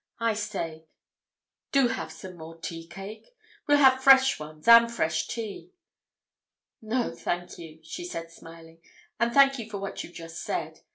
[0.19, 0.85] I say,
[1.71, 3.35] do have some more tea cake?
[3.67, 5.73] We'll have fresh ones—and fresh tea."
[6.81, 8.79] "No, thank you," she said smiling.
[9.19, 10.79] "And thank you for what you've just said.